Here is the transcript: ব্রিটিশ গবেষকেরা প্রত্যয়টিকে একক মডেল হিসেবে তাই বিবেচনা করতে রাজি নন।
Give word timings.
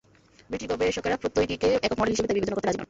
ব্রিটিশ 0.49 0.67
গবেষকেরা 0.71 1.15
প্রত্যয়টিকে 1.17 1.69
একক 1.83 1.97
মডেল 1.99 2.13
হিসেবে 2.13 2.27
তাই 2.27 2.35
বিবেচনা 2.35 2.55
করতে 2.55 2.67
রাজি 2.67 2.75
নন। 2.75 2.79